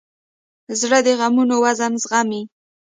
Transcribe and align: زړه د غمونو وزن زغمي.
زړه 0.79 0.99
د 1.05 1.07
غمونو 1.19 1.55
وزن 1.63 1.93
زغمي. 2.03 2.41